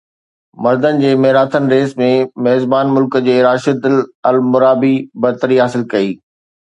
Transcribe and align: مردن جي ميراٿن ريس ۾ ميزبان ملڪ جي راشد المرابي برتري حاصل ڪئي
مردن 0.67 0.95
جي 1.01 1.11
ميراٿن 1.25 1.67
ريس 1.73 1.93
۾ 1.99 2.07
ميزبان 2.47 2.95
ملڪ 2.95 3.17
جي 3.29 3.35
راشد 3.49 3.87
المرابي 4.31 4.93
برتري 5.27 5.61
حاصل 5.67 5.87
ڪئي 5.93 6.11